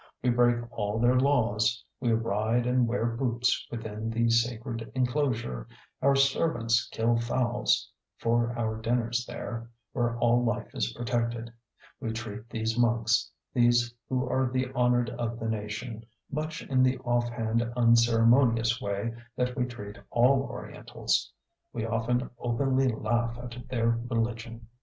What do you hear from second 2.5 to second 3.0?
and